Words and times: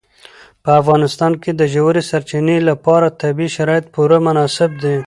په 0.63 0.71
افغانستان 0.81 1.31
کې 1.41 1.51
د 1.55 1.61
ژورې 1.73 2.01
سرچینې 2.09 2.57
لپاره 2.69 3.15
طبیعي 3.21 3.49
شرایط 3.55 3.85
پوره 3.93 4.17
مناسب 4.27 4.71
دي. 4.83 4.97